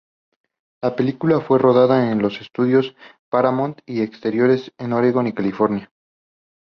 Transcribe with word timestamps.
La 0.81 0.95
película 0.95 1.41
fue 1.41 1.59
rodada 1.59 2.09
en 2.11 2.23
los 2.23 2.41
estudios 2.41 2.95
Paramount 3.29 3.81
y 3.85 4.01
exteriores 4.01 4.73
en 4.79 4.93
Oregón 4.93 5.27
y 5.27 5.33
California. 5.33 5.91